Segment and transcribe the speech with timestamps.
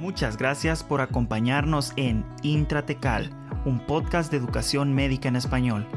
[0.00, 3.30] Muchas gracias por acompañarnos en Intratecal,
[3.64, 5.88] un podcast de educación médica en español,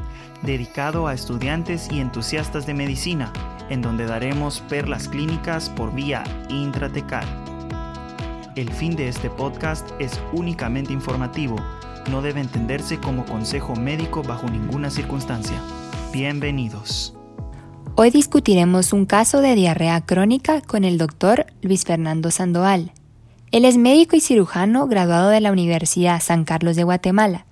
[0.41, 3.31] dedicado a estudiantes y entusiastas de medicina,
[3.69, 7.25] en donde daremos perlas clínicas por vía intratecal.
[8.55, 11.57] El fin de este podcast es únicamente informativo,
[12.09, 15.61] no debe entenderse como consejo médico bajo ninguna circunstancia.
[16.11, 17.15] Bienvenidos.
[17.95, 22.93] Hoy discutiremos un caso de diarrea crónica con el doctor Luis Fernando Sandoval.
[23.51, 27.45] Él es médico y cirujano graduado de la Universidad San Carlos de Guatemala.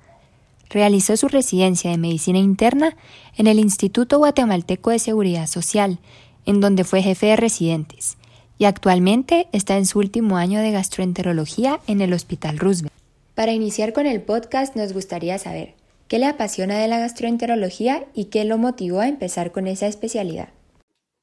[0.70, 2.96] Realizó su residencia de medicina interna
[3.36, 6.00] en el Instituto Guatemalteco de Seguridad Social,
[6.46, 8.18] en donde fue jefe de residentes,
[8.58, 12.94] y actualmente está en su último año de gastroenterología en el Hospital Roosevelt.
[13.36, 15.74] Para iniciar con el podcast nos gustaría saber
[16.08, 20.48] qué le apasiona de la gastroenterología y qué lo motivó a empezar con esa especialidad.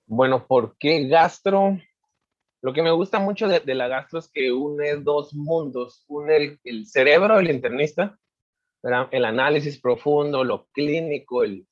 [0.07, 1.79] Bueno, ¿por qué gastro?
[2.67, 6.85] Lo que me gusta mucho de, la gastro es que une dos mundos, une el,
[6.85, 8.19] cerebro del internista,
[9.13, 11.65] el análisis profundo, lo clínico, el,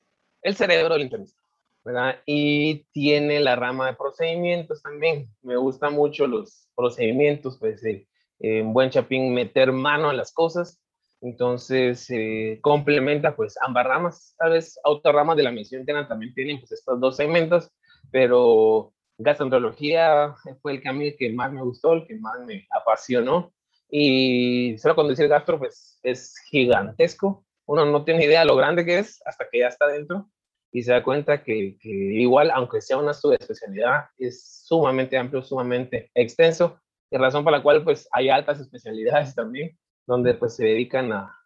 [0.42, 1.42] el cerebro del internista,
[1.84, 2.22] ¿verdad?
[2.26, 5.28] y tiene la rama de procedimientos también.
[5.42, 8.06] Me gustan mucho los procedimientos, pues eh,
[8.38, 10.80] en buen chapín meter mano en las cosas,
[11.22, 16.32] entonces eh, complementa pues ambas ramas, tal vez otras ramas de la medicina interna también
[16.34, 17.72] tienen pues estos dos segmentos,
[18.12, 23.52] pero gastroenterología fue el camino que más me gustó, el que más me apasionó.
[23.90, 27.44] Y solo con decir gastro, pues es gigantesco.
[27.66, 30.28] Uno no tiene idea de lo grande que es hasta que ya está dentro
[30.72, 36.80] y se da cuenta que, igual, aunque sea una subespecialidad, es sumamente amplio, sumamente extenso.
[37.10, 41.40] Y razón por la cual pues hay altas especialidades también, donde pues se dedican a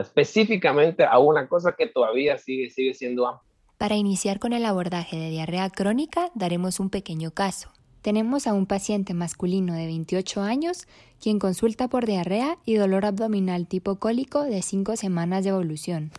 [0.00, 3.49] específicamente a una cosa que todavía sigue, sigue siendo amplia.
[3.80, 7.70] Para iniciar con el abordaje de diarrea crónica, daremos un pequeño caso.
[8.02, 10.86] Tenemos a un paciente masculino de 28 años
[11.18, 16.10] quien consulta por diarrea y dolor abdominal tipo cólico de 5 semanas de evolución.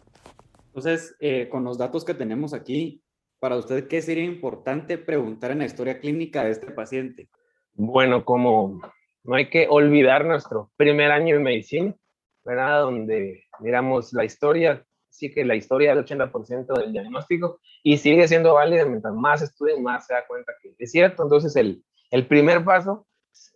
[0.70, 3.04] Entonces, eh, con los datos que tenemos aquí,
[3.38, 7.30] para usted, ¿qué sería importante preguntar en la historia clínica de este paciente?
[7.74, 8.82] Bueno, como
[9.24, 11.96] no hay que olvidar nuestro primer año en medicina,
[12.44, 12.82] ¿verdad?
[12.82, 14.84] Donde miramos la historia,
[15.22, 19.84] sí que la historia del 80% del diagnóstico y sigue siendo válida mientras más estudien,
[19.84, 21.24] más se da cuenta que es cierto.
[21.24, 23.06] Entonces, el, el primer paso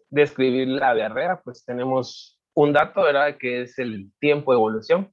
[0.09, 3.37] de escribir la diarrea, pues tenemos un dato, ¿verdad?
[3.37, 5.11] Que es el tiempo de evolución.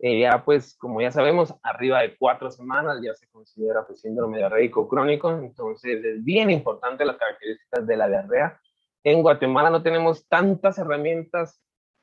[0.00, 4.38] Eh, ya, pues, como ya sabemos, arriba de cuatro semanas ya se considera pues, síndrome
[4.38, 5.30] diarreico crónico.
[5.30, 8.60] Entonces, es bien importante las características de la diarrea.
[9.04, 11.62] En Guatemala no tenemos tantas herramientas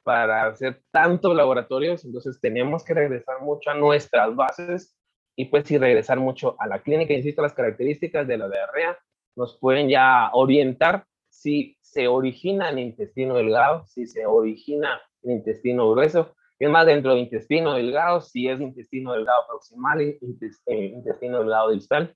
[0.09, 4.97] para hacer tantos laboratorios, entonces tenemos que regresar mucho a nuestras bases
[5.36, 8.97] y pues si regresar mucho a la clínica, insisto, las características de la diarrea
[9.36, 15.30] nos pueden ya orientar si se origina en el intestino delgado, si se origina en
[15.30, 20.18] el intestino grueso, es más dentro del intestino delgado, si es intestino delgado proximal, eh,
[20.91, 22.16] intestino delgado distal.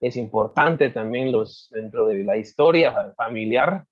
[0.00, 3.86] Es importante también los, dentro de la historia familiar,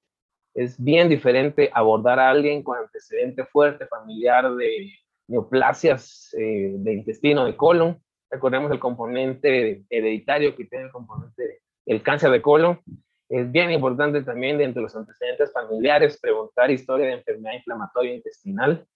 [0.54, 4.92] es bien diferente abordar a alguien con antecedente fuerte familiar de
[5.28, 8.00] neoplasias eh, de intestino, de colon.
[8.30, 12.80] Recordemos el componente hereditario que tiene el componente del cáncer de colon.
[13.28, 18.86] Es bien importante también dentro de los antecedentes familiares preguntar historia de enfermedad inflamatoria intestinal.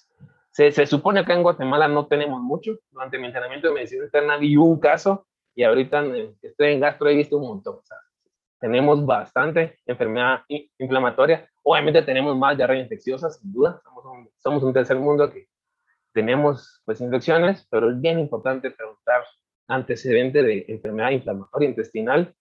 [0.50, 2.78] Se, se supone que en Guatemala no tenemos mucho.
[2.90, 6.04] Durante mi entrenamiento de medicina interna vi un caso y ahorita
[6.42, 7.78] estoy en gastro he visto un montón.
[8.58, 10.40] Tenemos bastante enfermedad
[10.78, 11.48] inflamatoria.
[11.62, 13.80] Obviamente tenemos más diarrea infecciosa, sin duda.
[13.84, 15.48] Somos un, somos un tercer mundo que
[16.12, 19.22] tenemos pues infecciones, pero es bien importante preguntar
[19.68, 22.34] antecedente de enfermedad inflamatoria intestinal,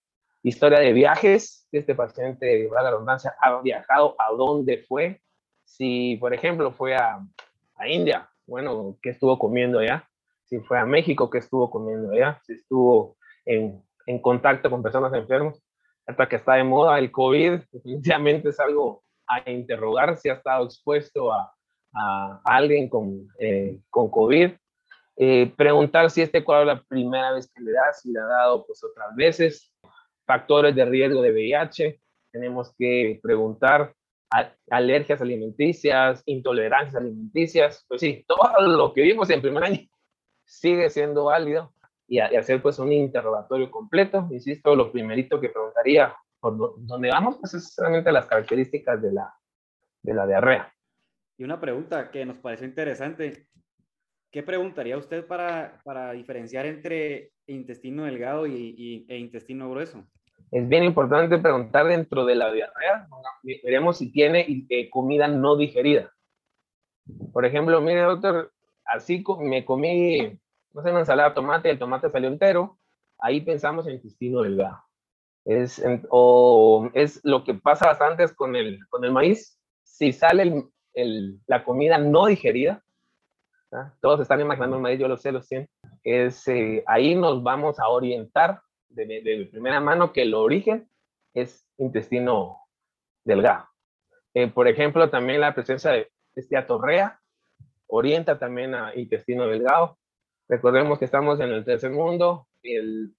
[0.43, 5.21] historia de viajes, este paciente, la redundancia, ha viajado, a dónde fue,
[5.63, 7.19] si por ejemplo fue a,
[7.75, 10.07] a India, bueno, ¿qué estuvo comiendo allá?
[10.45, 12.39] Si fue a México, ¿qué estuvo comiendo allá?
[12.43, 15.64] Si estuvo en, en contacto con personas enfermas
[16.05, 20.65] hasta que está de moda el COVID, definitivamente es algo a interrogar si ha estado
[20.65, 21.51] expuesto a,
[21.95, 24.51] a alguien con, eh, con COVID.
[25.17, 28.25] Eh, preguntar si este cuadro es la primera vez que le da, si le ha
[28.25, 29.73] dado pues otras veces.
[30.25, 32.01] Factores de riesgo de VIH.
[32.31, 33.93] Tenemos que preguntar
[34.69, 37.85] alergias alimenticias, intolerancias alimenticias.
[37.87, 39.87] Pues sí, todo lo que vimos en primer año
[40.43, 41.71] sigue siendo válido
[42.07, 44.27] y, hacer pues un interrogatorio completo.
[44.31, 49.33] Insisto, lo primerito que preguntaría por dónde vamos, pues es solamente las características de la,
[50.01, 50.71] de la diarrea.
[51.37, 53.47] Y una pregunta que nos pareció interesante.
[54.31, 60.05] ¿Qué preguntaría usted para, para diferenciar entre intestino delgado y, y, e intestino grueso?
[60.51, 63.07] Es bien importante preguntar dentro de la diarrea,
[63.63, 66.11] veremos si tiene eh, comida no digerida.
[67.33, 68.51] Por ejemplo, mire doctor,
[68.85, 70.39] así me comí,
[70.75, 72.77] no sé, una ensalada de tomate, el tomate salió entero,
[73.17, 74.83] ahí pensamos en intestino delgado.
[75.45, 81.39] Es, o es lo que pasa bastante con el, con el maíz, si sale el,
[81.47, 82.83] la comida no digerida,
[84.01, 85.69] todos están imaginando el maíz, yo lo sé, lo sé,
[86.03, 90.89] es, eh, ahí nos vamos a orientar de, de, primera mano que el origen
[91.33, 92.57] es intestino
[93.23, 93.65] delgado.
[94.33, 97.19] Eh, por ejemplo, también la presencia de esteatorrea
[97.87, 99.97] orienta también a intestino delgado.
[100.47, 102.47] Recordemos que estamos en el tercer mundo,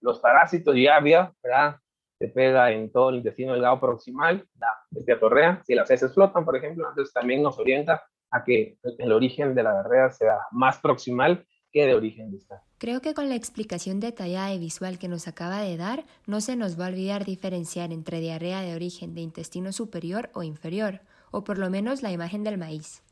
[0.01, 1.77] los parásitos ya había, ¿verdad?
[2.19, 5.63] Se pega en todo el intestino delgado proximal, la esteatorrea.
[5.65, 9.63] Si las heces flotan, por ejemplo, entonces también nos orienta a que el origen de
[9.63, 12.61] la diarrea sea más proximal que de origen distal.
[12.79, 16.57] Creo que con la explicación detallada y visual que nos acaba de dar, no se
[16.57, 21.01] nos va a olvidar diferenciar entre diarrea de origen de intestino superior o inferior,
[21.31, 23.03] o por lo menos la imagen del maíz.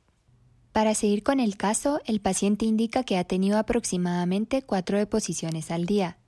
[0.75, 5.87] Para seguir con el caso, el paciente indica que ha tenido aproximadamente cuatro deposiciones al
[5.87, 6.19] día.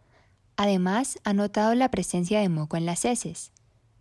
[0.57, 3.51] Además, ha notado la presencia de moco en las heces.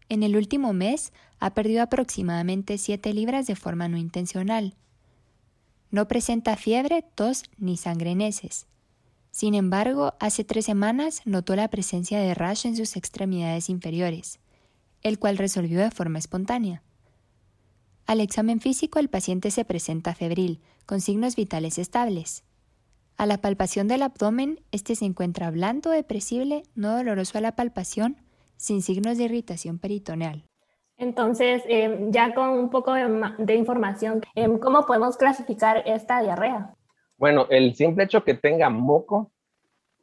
[0.07, 4.75] En el último mes, ha perdido aproximadamente 7 libras de forma no intencional.
[5.89, 8.67] No presenta fiebre, tos ni sangre en heces.
[9.31, 14.37] Sin embargo, hace tres semanas notó la presencia de rash en sus extremidades inferiores,
[15.01, 16.83] el cual resolvió de forma espontánea.
[18.07, 22.43] Al examen físico el paciente se presenta febril, con signos vitales estables.
[23.17, 28.17] A la palpación del abdomen, este se encuentra blando, depresible, no doloroso a la palpación,
[28.57, 30.43] sin signos de irritación peritoneal.
[30.97, 33.07] Entonces, em, ya con un poco de,
[33.39, 36.75] de información, em, ¿cómo podemos clasificar esta diarrea?
[37.17, 39.31] Bueno, el simple hecho que tenga moco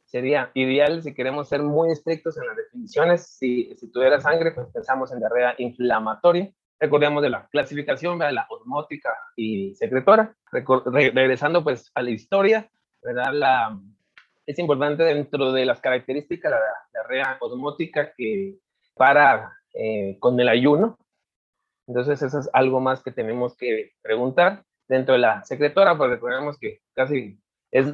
[0.03, 3.27] sería ideal si queremos ser muy estrictos en las definiciones.
[3.27, 6.51] Si, si tuviera sangre, pues pensamos en diarrea inflamatoria.
[6.83, 10.35] Recordemos de la clasificación, de la osmótica y secretora.
[10.51, 12.69] regresando pues a la historia,
[13.01, 13.31] ¿verdad?
[13.31, 13.79] La,
[14.45, 18.57] es importante dentro de las características de la diarrea osmótica que
[18.95, 20.97] para eh, con el ayuno.
[21.87, 26.59] Entonces eso es algo más que tenemos que preguntar dentro de la secretora, porque recordemos
[26.59, 27.39] que casi
[27.71, 27.93] es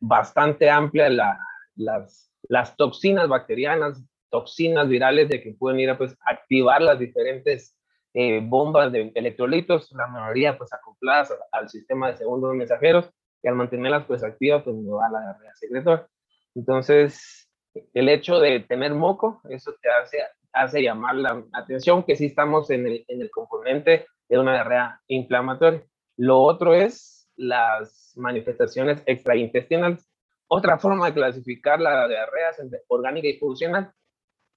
[0.00, 1.38] bastante amplia la,
[1.76, 7.76] las, las toxinas bacterianas, toxinas virales de que pueden ir a pues, activar las diferentes
[8.14, 13.10] eh, bombas de electrolitos, la mayoría pues acopladas al sistema de segundos mensajeros,
[13.42, 16.08] y al mantenerlas pues activas pues me va la diarrea secretora.
[16.54, 17.48] Entonces,
[17.94, 20.18] el hecho de tener moco, eso te hace,
[20.52, 25.00] hace llamar la atención que sí estamos en el, en el componente de una diarrea
[25.08, 25.82] inflamatoria.
[26.16, 30.08] Lo otro es las manifestaciones extraintestinales.
[30.48, 32.50] Otra forma de clasificar la diarrea
[32.88, 33.92] orgánica y funcional.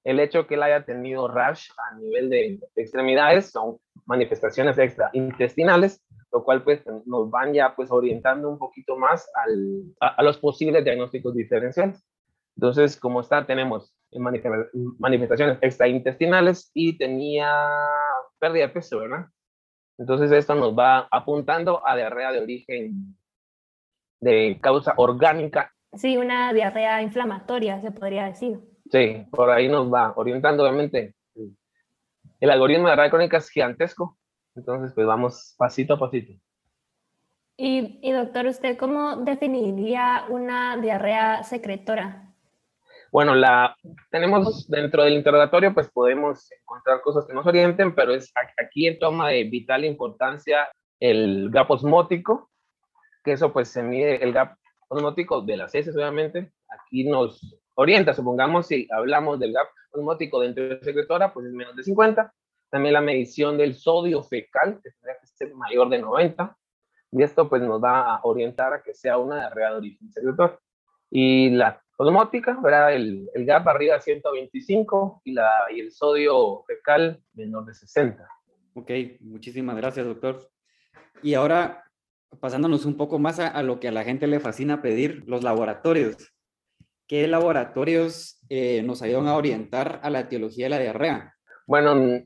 [0.04, 6.44] El hecho que él haya tenido rash a nivel de, extremidades son manifestaciones extraintestinales, lo
[6.44, 11.34] cual pues nos van ya pues orientando un poquito más al, a, los posibles diagnósticos
[11.34, 12.06] diferenciales.
[12.56, 13.96] Entonces, como está, tenemos
[15.00, 17.50] manifestaciones extraintestinales y tenía
[18.40, 19.26] pérdida de peso, ¿verdad?
[19.98, 23.16] Entonces esto nos va apuntando a diarrea de origen
[24.20, 25.72] de causa orgánica.
[25.94, 28.60] Sí, una diarrea inflamatoria, se podría decir.
[28.92, 31.16] Sí, por ahí nos va orientando, obviamente.
[32.40, 34.18] El algoritmo de diarrea crónica es gigantesco,
[34.56, 36.34] entonces pues vamos pasito a pasito.
[37.56, 42.34] Y, y doctor, ¿usted cómo definiría una diarrea secretora?
[43.14, 43.76] Bueno, la
[44.10, 48.98] tenemos dentro del interrogatorio, pues podemos encontrar cosas que nos orienten, pero es aquí en
[48.98, 50.68] toma de vital importancia
[51.00, 52.50] el gap osmótico,
[53.24, 56.52] que eso pues se mide el gap osmótico de las heces, obviamente.
[56.68, 61.54] Aquí nos orienta, supongamos si hablamos del gap osmótico dentro de la secretora, pues es
[61.54, 62.34] menos de 50.
[62.70, 66.58] También la medición del sodio fecal, que tendría que ser mayor de 90.
[67.12, 70.60] Y esto pues nos va a orientar a que sea una diarrea de origen secretor.
[71.12, 72.94] Y la osmótica, ¿verdad?
[72.94, 78.28] El, el GAP arriba de 125 y, la, y el sodio fecal menor de 60.
[78.74, 78.90] Ok,
[79.20, 80.50] muchísimas gracias, doctor.
[81.22, 81.84] Y ahora,
[82.40, 86.33] pasándonos un poco más a, lo que a la gente le fascina pedir, los laboratorios.
[87.14, 91.36] ¿Qué laboratorios eh, nos ayudan a orientar a la etiología de la diarrea?
[91.68, 92.26] Bueno,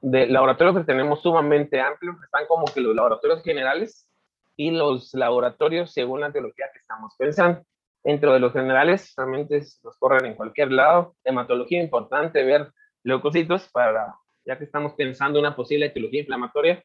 [0.00, 4.08] de laboratorios que tenemos sumamente amplios, están como que los laboratorios generales
[4.56, 7.62] y los laboratorios según la etiología que estamos pensando.
[8.02, 11.14] Dentro de los generales, realmente los corren en cualquier lado.
[11.22, 14.14] Hematología importante, ver leucocitos para,
[14.46, 16.82] ya que estamos pensando en una posible etiología inflamatoria.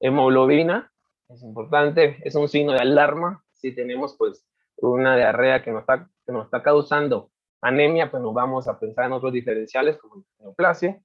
[0.00, 0.92] Hemoglobina,
[1.30, 6.10] es importante, es un signo de alarma si tenemos pues una diarrea que nos está,
[6.26, 11.00] que nos está causando anemia, pues nos vamos a pensar en otros diferenciales como neoplasia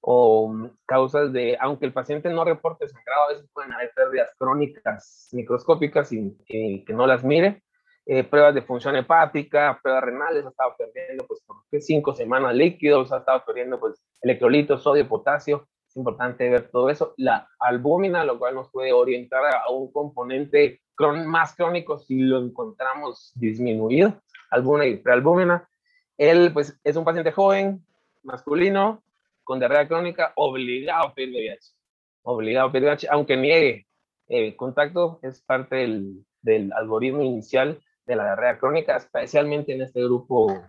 [0.00, 5.28] o causas de, aunque el paciente no reporte sangrado, a veces pueden haber pérdidas crónicas
[5.32, 7.62] microscópicas y, que no las mire.
[8.10, 13.12] Eh, pruebas de función hepática, pruebas renales, ha estado perdiendo pues por cinco semanas líquidos,
[13.12, 17.12] ha estado perdiendo pues electrolitos, sodio, potasio, es importante ver todo eso.
[17.18, 20.80] La albúmina, lo cual nos puede orientar a un componente
[21.26, 24.20] más crónico si lo encontramos disminuido,
[24.50, 25.68] albúmina y prealbúmina.
[26.16, 27.84] Él, pues, es un paciente joven,
[28.22, 29.02] masculino,
[29.44, 31.72] con diarrea crónica, obligado a pedir VIH.
[32.22, 33.86] Obligado a pedir VIH, aunque niegue
[34.28, 40.02] eh, contacto, es parte del, del algoritmo inicial de la diarrea crónica, especialmente en este
[40.02, 40.62] grupo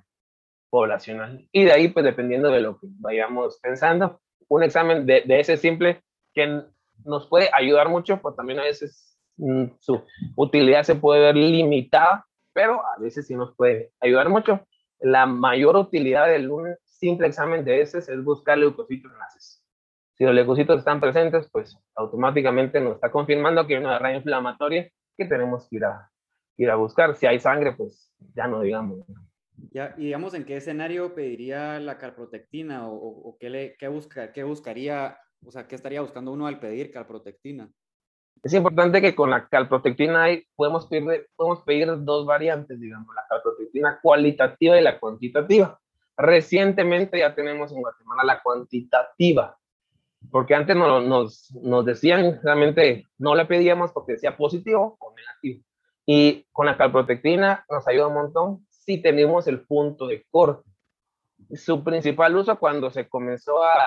[0.70, 1.48] poblacional.
[1.52, 5.58] Y de ahí, pues dependiendo de lo que vayamos pensando, un examen de, de ese
[5.58, 6.02] simple
[6.34, 6.64] que
[7.06, 10.04] nos puede ayudar mucho, pues también a veces mm, su
[10.36, 14.66] utilidad se puede ver limitada, pero a veces sí nos puede ayudar mucho.
[15.00, 19.64] La mayor utilidad del un simple examen de ese es buscar leucocitos enlaces.
[20.16, 24.92] Si los leucocitos están presentes, pues automáticamente nos está confirmando que hay una diarrea inflamatoria
[25.18, 26.12] que tenemos que ir a,
[26.58, 27.16] ir a buscar.
[27.16, 29.00] Si hay sangre, pues ya no digamos.
[29.72, 34.32] Ya, y digamos, ¿en qué escenario pediría la calprotectina o, o, qué, le, qué, busca,
[34.32, 37.72] qué buscaría, o sea, qué estaría buscando uno al pedir calprotectina?
[38.42, 43.26] Es importante que con la calprotectina hay, podemos, pedir, podemos pedir dos variantes, digamos, la
[43.28, 45.80] calprotectina cualitativa y la cuantitativa.
[46.16, 49.58] Recientemente ya tenemos en Guatemala la cuantitativa,
[50.32, 55.64] porque antes no, nos, nos decían realmente, no la pedíamos porque decía positivo o negativo.
[56.06, 60.70] Y con la calprotectina nos ayuda un montón si tenemos el punto de corte.
[61.56, 63.78] Su principal uso cuando se comenzó a,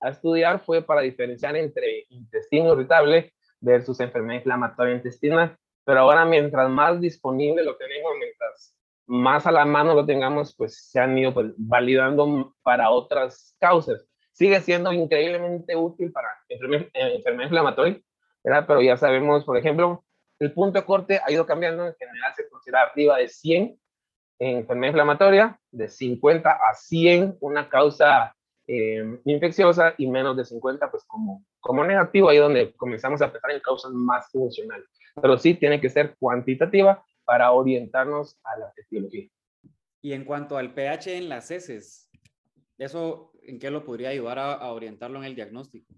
[0.00, 5.56] a estudiar fue para diferenciar entre intestino irritable versus enfermedad inflamatoria intestinal.
[5.84, 8.74] Pero ahora, mientras más disponible lo tenemos, mientras
[9.06, 14.06] más a la mano lo tengamos, pues se han ido pues, validando para otras causas.
[14.32, 18.00] Sigue siendo increíblemente útil para enfermedad, eh, enfermedad inflamatoria,
[18.44, 18.64] ¿verdad?
[18.66, 20.04] pero ya sabemos, por ejemplo,
[20.38, 23.80] el punto de corte ha ido cambiando, en general se considera arriba de 100
[24.38, 28.34] en enfermedad inflamatoria, de 50 a 100 una causa
[28.72, 33.50] eh, infecciosa y menos de 50 pues como, como negativo, ahí donde comenzamos a pensar
[33.50, 34.86] en causas más funcionales.
[35.20, 39.28] Pero sí tiene que ser cuantitativa para orientarnos a la etiología.
[40.00, 42.08] Y en cuanto al pH en las heces,
[42.78, 45.92] ¿eso en qué lo podría ayudar a, a orientarlo en el diagnóstico?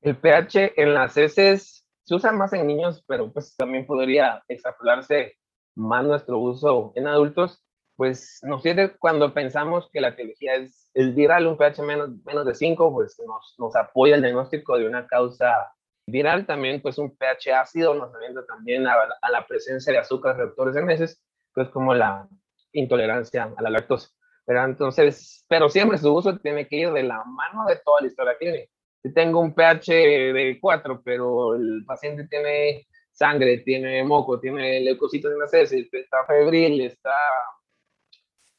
[0.00, 5.36] El pH en las heces se usa más en niños, pero pues también podría extrapolarse
[5.74, 7.63] más nuestro uso en adultos
[7.96, 12.54] pues nos sirve cuando pensamos que la teología es, viral, un pH menos, menos de
[12.54, 15.72] 5, pues nos, nos, apoya el diagnóstico de una causa
[16.06, 16.46] viral.
[16.46, 20.76] También, pues un pH ácido nos orienta también a, a, la presencia de azúcares reductores
[20.76, 21.22] en heces,
[21.52, 22.28] pues como la
[22.72, 24.08] intolerancia a la lactosa.
[24.46, 28.08] Pero entonces, pero siempre su uso tiene que ir de la mano de toda la
[28.08, 28.70] historia clínica.
[29.02, 35.32] Si tengo un pH de 4, pero el paciente tiene sangre, tiene moco, tiene leucocitos
[35.32, 37.14] en las heces, está febril, está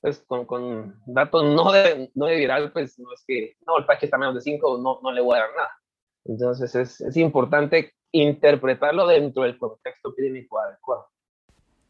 [0.05, 3.87] pues con, con, datos no de, no de viral, pues no es que, no, el
[3.87, 5.71] pH está menos de 5, no, no le voy a dar nada.
[6.25, 11.07] Entonces es, es importante interpretarlo dentro del contexto clínico adecuado.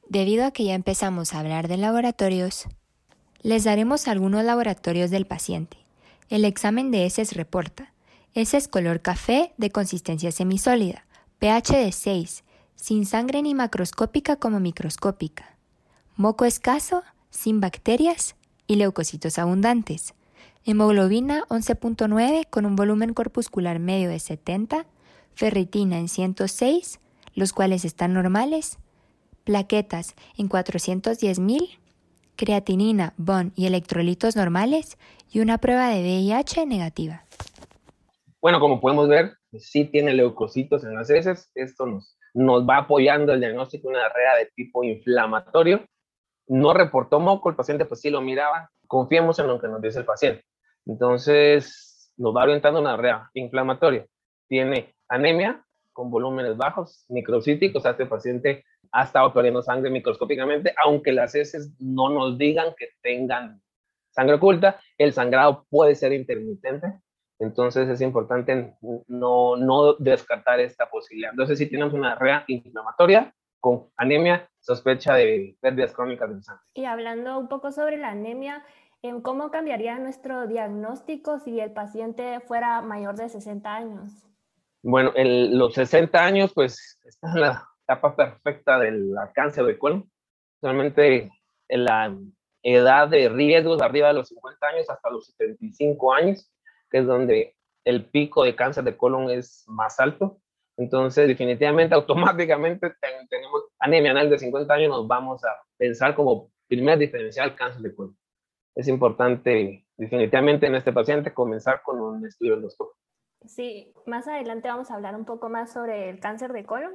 [0.07, 2.69] Debido a que ya empezamos a hablar de laboratorios,
[3.41, 5.75] les daremos algunos laboratorios del paciente.
[6.29, 7.91] El examen de heces reporta
[8.33, 11.05] heces color café de consistencia semisólida,
[11.39, 12.45] pH de 6,
[12.75, 15.57] sin sangre ni macroscópica como microscópica.
[16.15, 17.03] Moco escaso,
[17.35, 20.15] sin bacterias y leucocitos abundantes.
[20.63, 24.85] Hemoglobina 11.9 con un volumen corpuscular medio de 70,
[25.35, 26.99] ferritina en 106,
[27.35, 28.79] los cuales están normales,
[29.43, 31.77] plaquetas en 410.000,
[32.35, 34.97] creatinina, BON y electrolitos normales
[35.31, 37.25] y una prueba de VIH negativa.
[38.41, 41.51] Bueno, como podemos ver, sí tiene leucocitos en las heces.
[41.53, 42.17] Esto nos,
[42.67, 45.85] va apoyando el diagnóstico de una diarrea de tipo inflamatorio
[46.47, 49.99] no reportó moco, el paciente pues sí lo miraba, confiemos en lo que nos dice
[49.99, 50.45] el paciente.
[50.85, 54.05] Entonces, nos va orientando una rea inflamatoria.
[54.47, 61.11] Tiene anemia con volúmenes bajos, microcíticos, o este paciente ha estado perdiendo sangre microscópicamente, aunque
[61.11, 63.61] las heces no nos digan que tengan
[64.09, 66.99] sangre oculta, el sangrado puede ser intermitente,
[67.39, 68.75] entonces es importante
[69.07, 71.31] no, no descartar esta posibilidad.
[71.31, 76.63] Entonces, si tenemos una rea inflamatoria con anemia, sospecha de pérdidas crónicas de sangre.
[76.73, 78.65] Y hablando un poco sobre la anemia,
[79.03, 84.11] em, ¿cómo cambiaría nuestro diagnóstico si el paciente fuera mayor de 60 años?
[84.81, 90.09] Bueno, en los 60 años, pues, está en la etapa perfecta del cáncer de colon.
[90.63, 91.29] Realmente,
[91.69, 92.17] la
[92.63, 96.51] edad de riesgos arriba de los 50 años hasta los 75 años,
[96.89, 100.39] que es donde el pico de cáncer de colon es más alto.
[100.77, 102.93] Entonces, definitivamente, automáticamente
[103.29, 107.95] tenemos anemia anal de 50 años, nos vamos a pensar como primer diferencial cáncer de
[107.95, 108.17] colon.
[108.75, 112.99] Es importante, definitivamente, en este paciente comenzar con un estudio endoscópico.
[113.45, 116.93] Sí, más adelante vamos a hablar un poco más sobre el cáncer de colon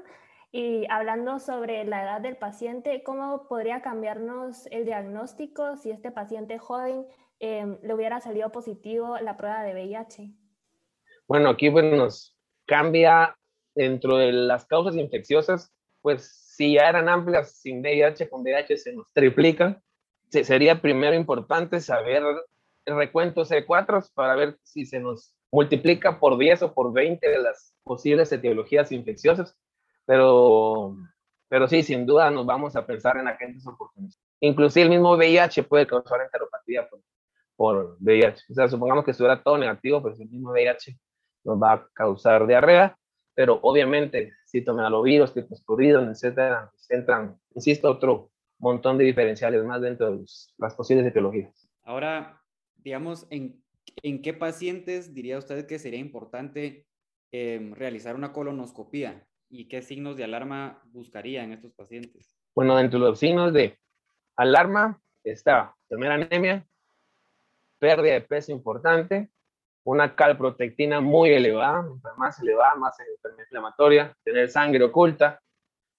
[0.52, 6.58] y hablando sobre la edad del paciente, ¿cómo podría cambiarnos el diagnóstico si este paciente
[6.58, 7.06] joven
[7.38, 10.34] em, le hubiera salido positivo la prueba de VIH?
[11.28, 13.36] Bueno, aquí pues, nos cambia
[13.80, 15.72] dentro de las causas infecciosas,
[16.02, 19.82] pues si ya eran amplias sin VIH, con VIH se nos triplican.
[20.28, 22.22] Sería primero importante saber
[22.84, 27.38] el recuento C4 para ver si se nos multiplica por 10 o por 20 de
[27.40, 29.56] las posibles etiologías infecciosas,
[30.04, 30.94] pero,
[31.48, 34.22] pero sí, sin duda nos vamos a pensar en agentes oportunistas.
[34.40, 37.00] Inclusive el mismo VIH puede causar enteropatía por,
[37.56, 38.44] por VIH.
[38.50, 40.98] O sea, supongamos que estuviera todo negativo, pues el mismo VIH
[41.44, 42.96] nos va a causar diarrea,
[43.40, 50.26] pero obviamente citomegalovirus, escurridos, etcétera, pues entran, insisto, otro montón de diferenciales más dentro de
[50.58, 51.66] las posibles etiologías.
[51.82, 52.38] Ahora,
[52.76, 53.64] digamos, ¿en,
[54.02, 56.84] en qué pacientes diría usted que sería importante
[57.32, 62.36] em, realizar una colonoscopía y qué signos de alarma buscaría en estos pacientes?
[62.54, 63.78] Bueno, dentro de los signos de
[64.36, 66.68] alarma está primera anemia,
[67.78, 69.30] pérdida de peso importante,
[69.84, 72.96] una calprotectina muy elevada, más elevada, más
[73.38, 75.40] inflamatoria, tener sangre oculta,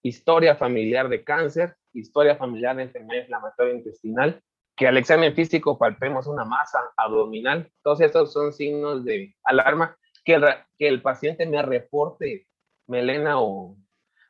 [0.04, 4.42] historia familiar de cáncer, historia familiar de enfermedad inflamatoria intestinal,
[4.76, 7.72] que al examen físico palpemos una masa abdominal.
[7.84, 10.46] Todos estos son signos de alarma, que el,
[10.78, 12.48] que el paciente me reporte
[12.88, 13.76] melena o,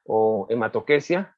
[0.06, 1.36] o hematoquesia.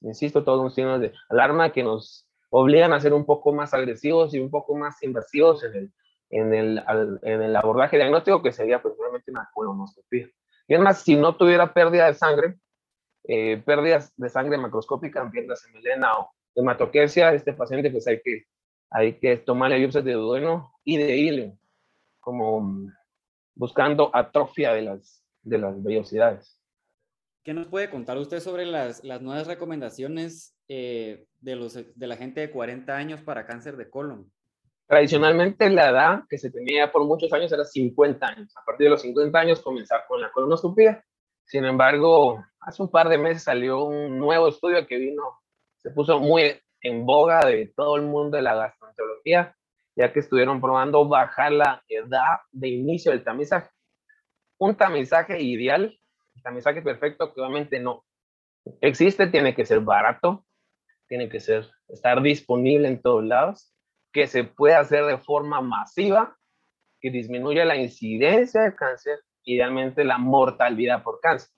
[0.00, 4.34] Insisto, todos son signos de alarma que nos obligan a ser un poco más agresivos
[4.34, 5.92] y un poco más invasivos en el
[6.30, 6.82] en el,
[7.22, 8.94] en el abordaje diagnóstico, que sería pues
[9.26, 10.30] una colonoscopia.
[10.68, 12.56] Y además, si no tuviera pérdida de sangre,
[13.24, 18.44] eh, pérdidas de sangre macroscópica, en melena o hematoquesia, este paciente pues hay que,
[18.90, 21.58] hay que tomarle biopsias de duodeno y de hilo,
[22.20, 22.90] como
[23.54, 26.60] buscando atrofia de las, de las vellosidades.
[27.42, 32.16] ¿Qué nos puede contar usted sobre las, las nuevas recomendaciones eh, de, los, de la
[32.16, 34.30] gente de 40 años para cáncer de colon?
[34.90, 38.52] Tradicionalmente la edad que se tenía por muchos años era 50 años.
[38.56, 41.04] A partir de los 50 años comenzar con la colonoscopia.
[41.44, 45.22] Sin embargo, hace un par de meses salió un nuevo estudio que vino,
[45.76, 49.56] se puso muy en boga de todo el mundo de la gastroenterología,
[49.94, 53.70] ya que estuvieron probando bajar la edad de inicio del tamizaje.
[54.58, 55.96] Un tamizaje ideal,
[56.42, 58.04] tamizaje perfecto, que obviamente no
[58.80, 60.44] existe, tiene que ser barato,
[61.06, 63.72] tiene que ser, estar disponible en todos lados
[64.12, 66.36] que se puede hacer de forma masiva,
[67.00, 71.50] que disminuya la incidencia de cáncer, idealmente la mortalidad por cáncer.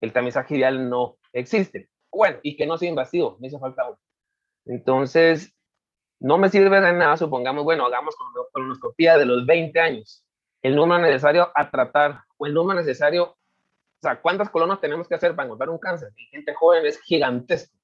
[0.00, 1.90] El tamizaje ideal no existe.
[2.10, 3.98] Bueno, y que no sea invasivo, me hizo falta uno.
[4.66, 5.52] Entonces,
[6.20, 8.14] no me sirve de nada, supongamos, bueno, hagamos
[8.52, 10.24] colonoscopía de los 20 años.
[10.62, 15.14] El número necesario a tratar, o el número necesario, o sea, ¿cuántas colonas tenemos que
[15.14, 16.10] hacer para encontrar un cáncer?
[16.16, 17.76] En gente joven es gigantesco,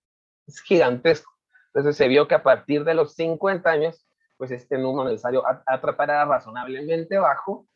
[0.47, 1.33] es gigantesco.
[1.79, 4.05] Entonces se vio que a partir de los 50 años,
[4.37, 7.69] pues este número necesario a, tratar era razonablemente bajo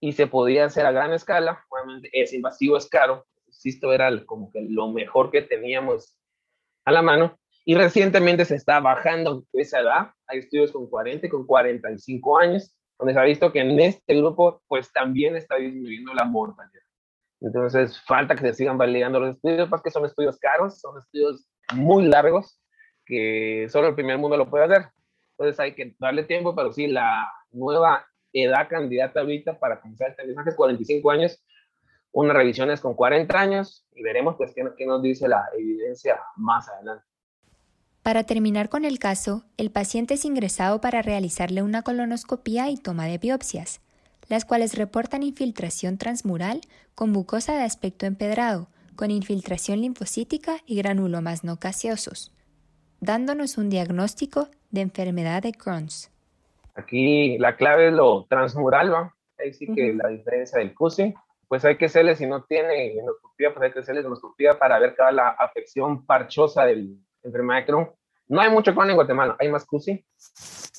[0.00, 1.64] y se podía hacer a gran escala.
[1.68, 3.24] Obviamente es invasivo, es caro.
[3.62, 6.18] Esto era como que lo mejor que teníamos
[6.84, 7.38] a la mano.
[7.64, 10.10] Y recientemente se está bajando esa edad.
[10.26, 14.16] Hay estudios con 40 y con 45 años, donde se ha visto que en este
[14.16, 16.82] grupo, pues también está disminuyendo la mortalidad.
[17.40, 22.06] Entonces, falta que se sigan validando los estudios, porque son estudios caros, son estudios muy
[22.06, 22.58] largos,
[23.04, 24.88] que solo el primer mundo lo puede hacer.
[25.30, 30.24] Entonces hay que darle tiempo, pero sí, la nueva edad candidata ahorita para comenzar este
[30.26, 31.42] mensaje es 45 años.
[32.12, 36.20] Una revisión es con 40 años y veremos pues qué, qué nos dice la evidencia
[36.36, 37.04] más adelante.
[38.02, 43.06] Para terminar con el caso, el paciente es ingresado para realizarle una colonoscopía y toma
[43.06, 43.80] de biopsias,
[44.28, 46.60] las cuales reportan infiltración transmural
[46.94, 52.34] con mucosa de aspecto empedrado, con infiltración linfocítica y granulomas no caseosos
[53.04, 56.10] dándonos un diagnóstico de enfermedad de Crohn's.
[56.74, 59.14] Aquí la clave es lo transmural, ¿va?
[59.38, 61.14] Ahí sí que la diferencia del CUSI,
[61.46, 64.94] pues hay que hacerle, si no tiene endoscopía, pues hay que hacerle endoscopía para ver
[64.94, 67.90] cada la afección parchosa de la enfermedad de Crohn.
[68.26, 70.04] No hay mucho Crohn en Guatemala, hay más CUSI.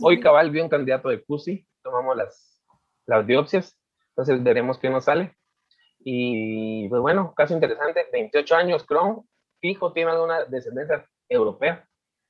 [0.02, 2.62] Hoy cabal vio un candidato de CUSI, tomamos las,
[3.06, 3.78] las biopsias,
[4.10, 5.36] entonces veremos qué nos sale.
[6.00, 9.28] Y pues bueno, caso interesante, 28 años Crohn,
[9.62, 11.85] fijo, tiene alguna descendencia europea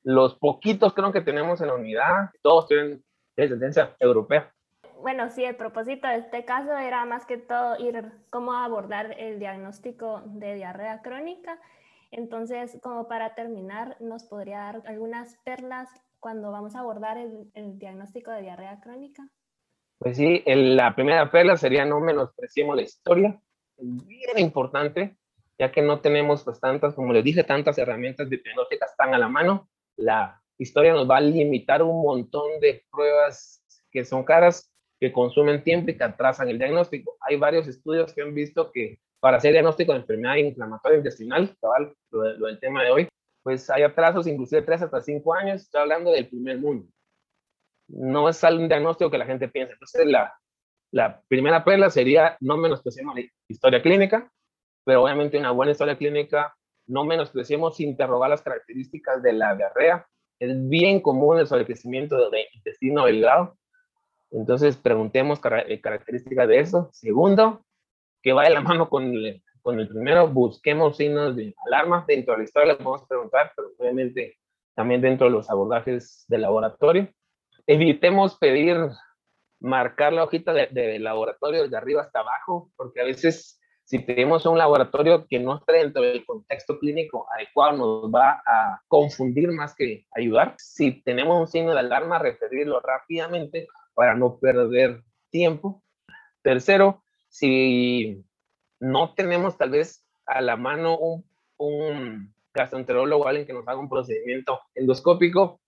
[0.05, 3.03] los poquitos creo que tenemos en la unidad, todos tienen
[3.35, 4.53] tendencia europea.
[5.01, 9.39] Bueno, sí, el propósito de este caso era más que todo ir cómo abordar el
[9.39, 11.59] diagnóstico de diarrea crónica.
[12.11, 15.89] Entonces, como para terminar, ¿nos podría dar algunas perlas
[16.19, 19.27] cuando vamos a abordar el, el diagnóstico de diarrea crónica?
[19.97, 23.41] Pues sí, la primera perla sería no menospreciemos la historia.
[23.77, 25.17] bien importante,
[25.57, 29.29] ya que no tenemos pues tantas, como les dije, tantas herramientas diagnósticas están a la
[29.29, 35.11] mano la historia nos va a limitar un montón de pruebas que son caras, que
[35.11, 37.17] consumen tiempo y que atrasan el diagnóstico.
[37.21, 41.55] Hay varios estudios que han visto que para hacer diagnóstico de enfermedad inflamatoria intestinal,
[42.11, 43.07] lo, del tema de hoy,
[43.43, 46.87] pues hay atrasos inclusive 3 hasta 5 años, estoy hablando del primer mundo.
[47.87, 49.73] No es un diagnóstico que la gente piensa.
[49.73, 50.33] Entonces, la,
[50.91, 54.31] la primera perla sería no menospreciemos la historia clínica,
[54.83, 56.55] pero obviamente una buena historia clínica
[56.87, 60.07] no menospreciemos interrogar las características de la diarrea.
[60.39, 63.57] Es bien común el sobrecrecimiento del intestino delgado.
[64.31, 66.89] Entonces, preguntemos eh, características de eso.
[66.91, 67.65] Segundo,
[68.21, 72.05] que vaya la mano con el, con el primero, busquemos signos de alarma.
[72.07, 74.37] Dentro de la historia les podemos preguntar, pero obviamente
[74.75, 77.09] también dentro de los abordajes de laboratorio.
[77.65, 78.77] Evitemos pedir
[79.59, 84.45] marcar la hojita de, de laboratorio de arriba hasta abajo, porque a veces si tenemos
[84.47, 89.75] un laboratorio que no está dentro del contexto clínico adecuado, nos va a confundir más
[89.75, 90.55] que ayudar.
[90.57, 95.83] Si tenemos un signo de alarma, referirlo rápidamente para no perder tiempo.
[96.41, 98.25] Tercero, si
[98.79, 101.25] no tenemos tal vez a la mano un,
[101.57, 105.61] un gastroenterólogo, alguien que nos haga un procedimiento endoscópico,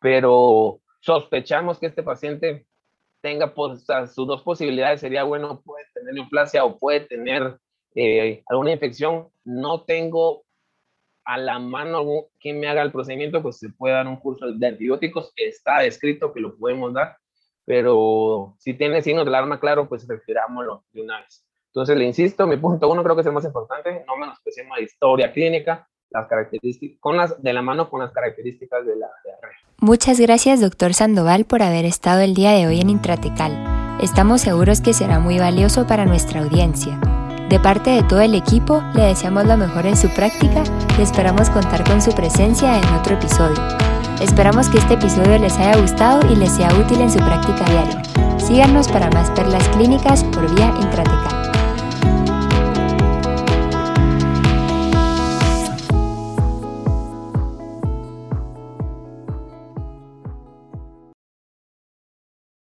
[0.00, 2.66] pero sospechamos que este paciente
[3.24, 7.56] tenga pues, sus dos posibilidades, sería bueno, puede tener neoplasia o puede tener
[7.94, 10.44] eh, alguna infección, no tengo
[11.24, 12.04] a la mano
[12.38, 16.34] quien me haga el procedimiento, pues se puede dar un curso de antibióticos, está escrito
[16.34, 17.16] que lo podemos dar,
[17.64, 21.46] pero si tiene signos de alarma, claro, pues refirámoslo de una vez.
[21.68, 24.84] Entonces, le insisto, mi punto uno creo que es el más importante, no menospreciemos la
[24.84, 29.08] historia clínica, las características, con las, de la mano con las características de la.
[29.78, 33.98] Muchas gracias, doctor Sandoval, por haber estado el día de hoy en Intratecal.
[34.00, 36.98] Estamos seguros que será muy valioso para nuestra audiencia.
[37.48, 40.62] De parte de todo el equipo, le deseamos lo mejor en su práctica
[40.98, 43.60] y esperamos contar con su presencia en otro episodio.
[44.22, 48.02] Esperamos que este episodio les haya gustado y les sea útil en su práctica diaria.
[48.38, 51.63] Síganos para más perlas clínicas por vía Intratecal.